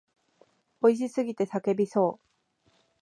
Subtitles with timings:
[0.81, 2.19] 美味しすぎて叫びそ
[2.67, 2.71] う。